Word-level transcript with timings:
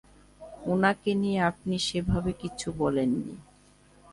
উনাকে 0.65 1.11
নিয়ে 1.21 1.39
আপনি 1.51 1.75
সেভাবে 1.87 2.31
কিছু 2.41 2.67
বলেননি। 2.81 3.35